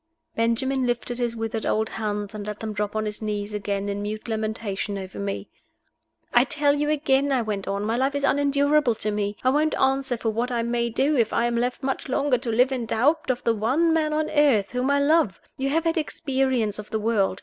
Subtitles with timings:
[0.35, 4.01] Benjamin lifted his withered old hands, and let them drop on his knees again in
[4.01, 5.47] mute lamentation over me.
[6.33, 9.37] "I tell you again," I went on, "my life is unendurable to me.
[9.43, 12.49] I won't answer for what I may do if I am left much longer to
[12.49, 15.39] live in doubt of the one man on earth whom I love.
[15.55, 17.39] You have had experience of the world.